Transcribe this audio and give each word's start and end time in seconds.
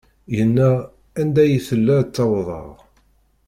Yenna: 0.35 0.71
Anda 1.19 1.43
i 1.45 1.47
iyi-tella 1.49 1.93
ad 1.99 2.07
tt-awḍeɣ. 2.09 2.69